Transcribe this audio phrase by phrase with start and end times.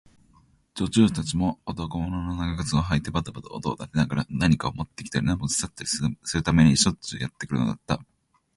[0.73, 6.01] 女中たちも、男物の長靴をはいてばたばた音を立てながら、何かをもってきたり、もち去ったりす
[6.37, 8.03] るためにしょっちゅうやってくるのだった。